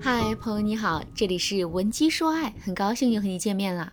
[0.00, 3.92] 嗨，朋友你好，这里是文姬说爱，很高兴又和你见面了。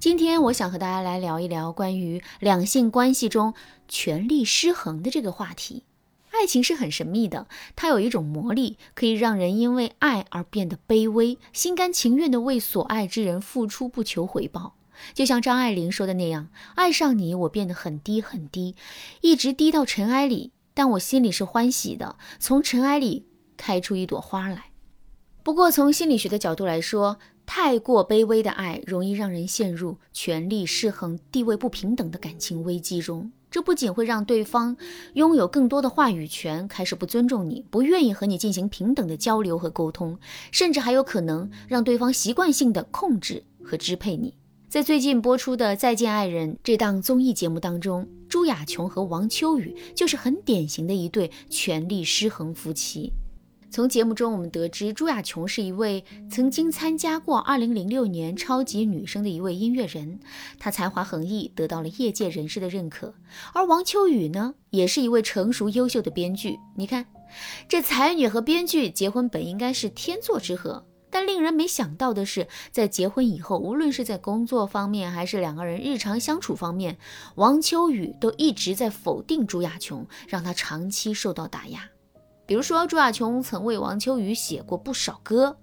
[0.00, 3.54] 今天我想和大家来聊一聊关于两性关系中
[3.86, 5.84] 权力失衡的这个话题。
[6.32, 7.46] 爱情是很神秘的，
[7.76, 14.74] 它有一种魔力，可以让人因为爱而变得卑微，心甘情愿地为所爱之人付出，不求回报。
[15.14, 18.74] 就像张爱玲说的那样：“爱上你，我变得很低很低，
[19.20, 23.24] 一直低到尘埃里，但我心里是欢喜的，从尘埃里
[23.56, 24.70] 开出一朵花来。”
[25.46, 33.30] 不过，从心理学的角度来说，太过卑微的爱容易让人陷入权力失衡、地位不平等的感情危机中。
[33.48, 34.76] 这不仅会让对方
[35.14, 40.18] 拥有更多的话语权，开始不尊重你，不愿意和你进行平等的交流和沟通，
[40.50, 44.34] 甚至还有可能让对方习惯性的控制和支配你。
[44.68, 53.12] 在最近播出的《再见爱人》这档综艺节目当中，朱亚琼和王秋雨就是很典型的一对权力失衡夫妻。
[53.76, 60.18] 从节目中，我们得知朱亚琼是一位曾经参加过2006年超级女声的一位音乐人，
[60.58, 63.12] 她才华横溢，得到了业界人士的认可。
[63.52, 66.58] 而王秋雨呢，也是一位成熟优秀的编剧。
[66.74, 67.04] 你看，
[67.68, 76.96] 这才女和编剧结婚本应该是天作之合，但令人没想到的是，在结婚以后，无论是在工作方面，还是两个人日常相处方面，
[77.34, 81.90] 王秋雨都一直在否定朱亚琼，让她长期受到打压。
[82.46, 85.58] 比如说，朱亚琼曾为王秋雨写过不少歌，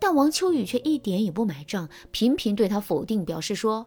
[0.00, 3.86] 但王秋雨却一点也不买账，频频对他否定，表示说：“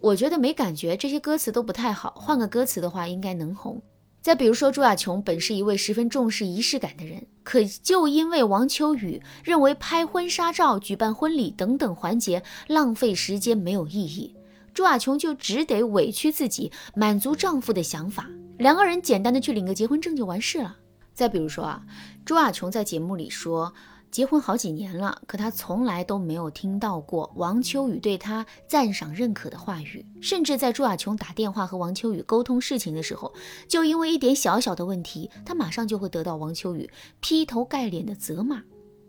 [0.00, 3.82] 我觉得没感觉，这些歌词都不太好，换个歌词的话应该能红。”
[4.20, 14.34] 再比如说，朱亚琼本是一位十分重视仪式感的人，可就因为王秋雨认为拍婚纱照、举办婚礼等等环节浪费时间没有意义，
[14.74, 20.76] 朱亚琼就只得委屈自己，满足丈夫的想法，两个人简单的去领个结婚证就完事了。
[21.16, 21.82] 再比如说啊，
[22.26, 23.72] 朱亚琼在节目里说，
[24.10, 33.32] 结婚好几年了，可她从来都没有听到过王秋雨对她赞赏认可的话语，甚至在朱亚琼打电话和王秋雨沟通事情的时候，
[33.66, 36.90] 就因为一点小小的问题，她马上就会得到王秋雨
[37.20, 38.62] 劈头盖脸的责骂。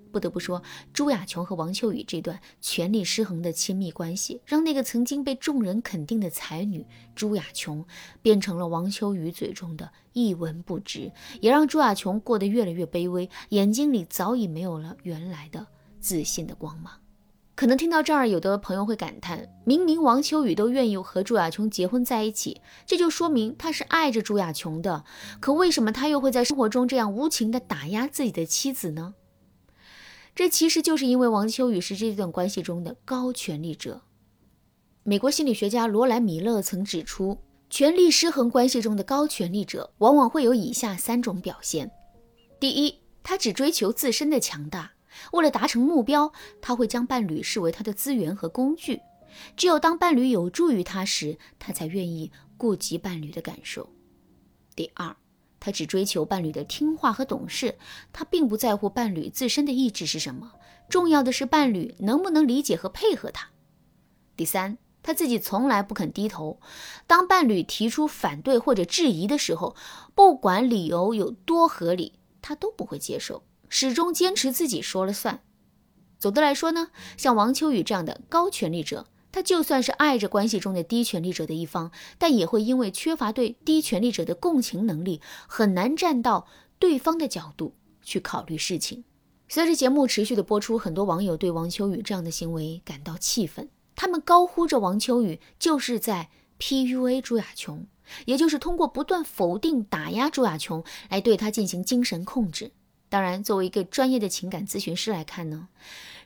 [0.08, 7.86] 不得不说，朱亚琼和王秋雨这段权力失衡的亲密关系，让那个曾经被众人肯定的才女朱亚琼，
[8.22, 15.68] 变成了王秋雨嘴中的一文不值，也让朱亚琼过得越来越卑微，眼睛里早已没有了原来的
[16.00, 16.94] 自信的光芒。
[17.56, 25.04] 可能听到这儿，有的朋友会感叹：明明王秋雨都愿意和朱亚琼结婚在一起，这就说明他是爱着朱亚琼的，
[25.40, 29.16] 可为什么他又会在生活中这样无情地打压自己的妻子呢？
[30.38, 34.04] 这其实就是因为王秋雨是这段关系中的高权力者。
[35.02, 37.40] 美国心理学家罗兰·米勒曾指出，
[37.72, 41.90] 权力失衡关系中的高权力者往往会有以下三种表现：
[42.60, 44.92] 第一，他只追求自身的强大，
[45.32, 46.32] 为了达成目标，
[46.62, 49.02] 他会将伴侣视为他的资源和工具，
[49.56, 53.90] 只有当伴侣有助于他时，他才愿意顾及伴侣的感受；
[54.76, 55.16] 第二，
[55.68, 57.78] 他只追求伴侣的听话和懂事，
[58.14, 60.54] 他并不在乎伴侣自身的意志是什么，
[60.88, 63.50] 重要的是伴侣能不能理解和配合他。
[64.38, 66.62] 第三，他自己从来不肯低头，
[67.06, 69.76] 当伴侣提出反对或者质疑的时候，
[70.16, 75.42] 不管理由有多合理，他都不会接受，始终坚持自己说了算。
[76.18, 79.08] 总的来说呢，像王秋雨这样的高权力者。
[79.32, 86.48] 他就算是爱着关系中的低权力者的一方，但也会因为缺乏对低权力者的共情能力，很难站到
[86.80, 89.04] 对方的角度去考虑事情。
[89.50, 96.30] 随着节目持续的播出，很多网友对王秋雨这样的行为感到气愤，他们高呼着王秋雨就是在
[96.60, 97.88] PUA 朱亚琼，
[98.26, 102.72] 也就是通过不断否定、打压朱亚琼来对她进行精神控制。
[103.10, 105.70] 当然，作为一个专业的情感咨询师来看呢。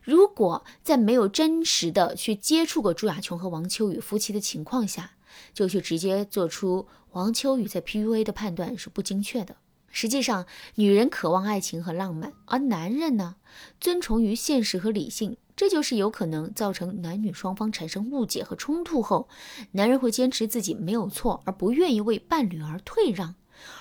[0.04, 5.12] 如果在没有真实的去接触过朱亚琼和王秋雨夫妻的情况下，
[5.54, 9.58] 就去直接做出王秋雨在 PUA 的判断是不精确的。
[9.92, 13.36] 实际上，女人渴望爱情和浪漫，而男人呢，
[13.80, 19.28] 遵从于现实和理性，这就是有可能造成男女双方产生误解和冲突后，
[19.74, 23.36] 男人会坚持自己没有错，而不愿意为伴侣而退让，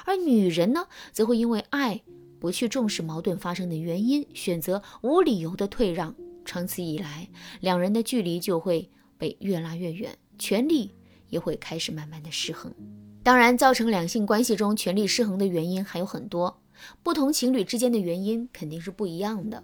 [0.05, 2.03] 而女人呢，则会因为爱。
[2.41, 6.15] 不去重视矛盾发生的原因，选择无理由的退让，
[6.45, 7.29] 长此以来，
[7.61, 10.91] 两人的距离就会被越拉越远，权力
[11.29, 12.75] 也会开始慢慢的失衡。
[13.23, 16.63] 当然，造成两性关系中权力失衡的原因还有很多，
[17.03, 19.63] 不同情侣之间的原因肯定是不一样的。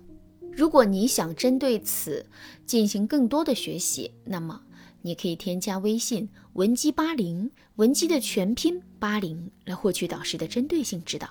[0.52, 2.26] 如果你想针对此
[2.66, 4.60] 进行更多的学习，那么
[5.00, 11.28] 你可以添加微信文姬八零，文姬的全拼八零，来获取导师的针对性指导。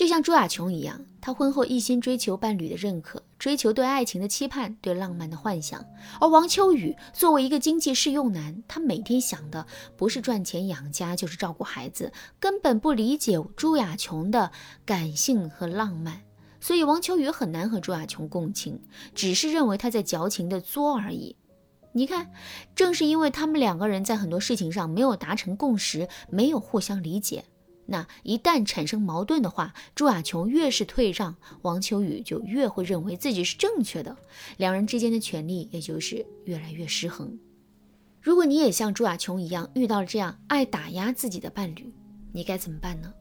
[0.00, 5.84] 就像朱亚琼一样，她婚后一心追求伴侣的认可，追求对爱情的期盼，对浪漫的幻想。
[6.18, 9.66] 而王秋雨作为一个经济适用男，他每天想的
[9.98, 14.50] 不是赚钱养家，就是照顾孩子，根本不理解朱亚琼的
[14.86, 16.22] 感性和浪漫。
[16.62, 18.80] 所以王秋雨很难和朱亚琼共情，
[19.14, 21.36] 只是认为他在矫情的作而已。
[21.92, 22.30] 你看，
[22.74, 27.44] 正是因为他们两个人在很多事情上没有达成共识，没有互相理解。
[27.92, 34.16] 那一旦产生矛盾的话，朱亚琼越是退让，王秋雨就越会认为自己是正确的，
[34.58, 37.36] 两人之间的权利也就是越来越失衡。
[38.20, 41.92] 如果你也像朱亚琼一样遇到了这样爱打压自己的伴侣，
[42.32, 43.12] 你该怎么办呢？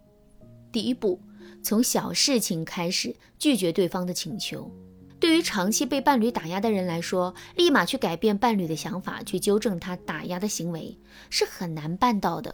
[0.72, 1.20] 第一步，
[1.64, 4.72] 从小事情开始拒绝对方的请求。
[5.20, 10.96] 对于长期被伴侣打压的人来说，立马去改变伴侣的想法，去纠正他打压的行为，
[11.32, 12.54] 是很难办到的。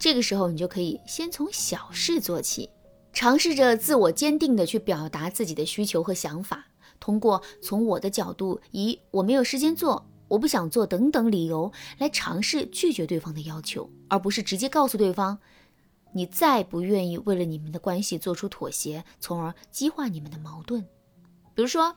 [0.00, 2.70] 这个时候，你就可以先从小事做起，
[3.12, 6.68] 尝试着自我坚定地去表达自己的需求和想法。
[6.98, 15.38] 通过从我的角度，以我没有时间做、我不想做等等理由来尝试拒绝对方的要求，而不是直接告诉对方
[16.14, 20.80] 你再不愿意为了你们的关系做出妥协，从而激化你们的矛盾。
[21.54, 21.94] 比如说，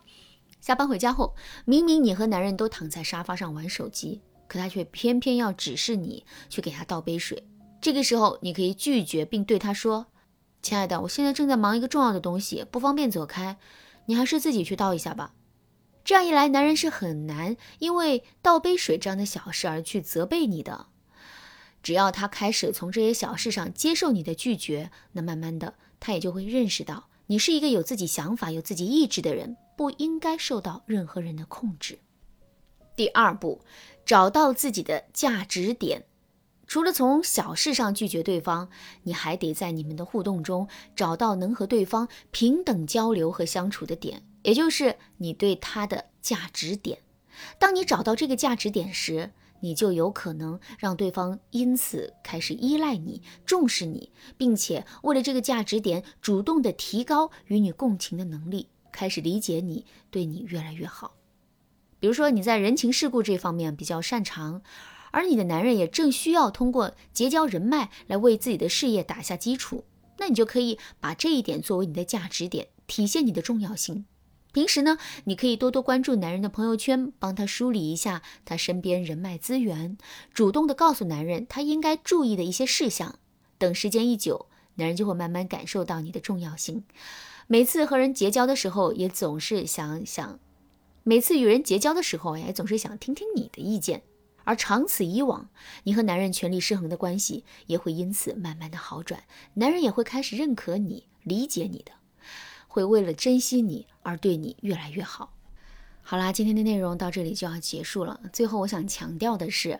[0.59, 1.33] 下班回家后，
[1.63, 7.41] 明明你和男人都躺在沙发上玩手机，可他却偏偏要指示你去给他倒杯水。
[7.83, 10.05] 这个时候，你可以拒绝，并对他说
[10.63, 13.57] ：“亲爱的，我现在正在忙一个重要的东西，不方便走开，
[14.05, 15.33] 你还是自己去倒一下吧。”
[16.05, 20.85] 这样一来，男人是很难因为倒杯水这样的小事而去责备你的。
[21.81, 31.99] 只要他开始从这些小事上接受你的拒绝，那慢慢的，他也就会认识到你是一个有自己想法、有自己意志的人，不应该受到任何人的控制。
[32.95, 33.59] 第二步，
[34.05, 36.05] 找到自己的价值点。
[36.73, 38.67] 除了从小事上拒绝对方，
[39.03, 46.97] 你还得在你们的互动中找到能和对方平等交流和相处的点，也就是你对他的价值点。
[47.59, 61.13] 当你找到这个价值点时，你就有可能让对方因此开始依赖你、重视你，并且为了这个价值点主动的提高与你共情的能力，开始理解你，对你越来越好。
[61.99, 64.63] 比如说你在人情世故这方面比较擅长。
[65.13, 69.85] 而你的男人也正需要通过结交人脉来为自己的事业打下基础，
[70.17, 74.05] 那你就可以把这一点作为你的价值点，体现你的重要性。
[74.51, 79.97] 平时呢，你可以多多关注男人的朋友圈，帮他梳理一下他身边人脉资源，
[80.33, 83.19] 主动的告诉男人他应该注意的一些事项。
[83.59, 86.83] 等时间一久，男人就会慢慢感受到你的重要性。
[87.45, 90.39] 每次和人结交的时候，也总是想想，
[91.03, 94.01] 每次与人结交的时候，也总是想听听你的意见。
[94.43, 95.49] 而长此以往，
[95.83, 99.23] 你和男人权力失衡的关系也会因此慢慢的好转，
[99.55, 101.91] 男人也会开始认可你、理解你的，
[102.67, 105.33] 会为了珍惜你而对你越来越好。
[106.01, 108.19] 好啦，今天的内容到这里就要结束了。
[108.33, 109.79] 最后，我想强调的是，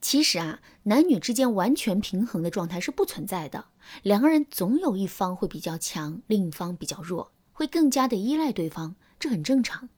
[0.00, 3.64] 其实啊，男女之间完全平衡的状态是不存在的，
[4.02, 9.88] 两个人总有一方会比较强，另一方比较弱，会更加的依赖对方，这很正常。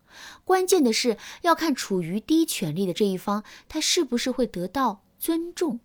[0.44, 5.80] 关键的是要看处于低权力的这一方，他是不是会得到尊重，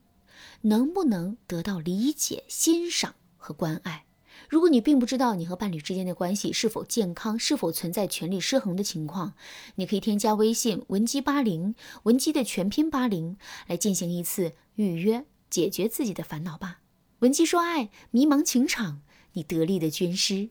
[0.61, 4.05] 能不能得到理解、欣赏和关爱。
[4.49, 9.33] 如果你并不知道你和伴侣之间的关系是否健康，是否存在权力失衡的情况，
[9.75, 16.79] 你可以添加微信文姬八零，文姬的全拼八零，来进行一次预约，解决自己的烦恼吧。
[17.19, 19.01] 文姬说爱，迷茫情场，
[19.33, 20.49] 你得力的军师。